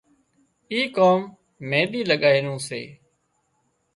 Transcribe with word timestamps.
اي 0.71 0.79
ڪام 0.95 1.19
مينۮي 1.69 2.01
لڳايا 2.09 2.39
نُون 2.45 2.57
سي 2.67 2.81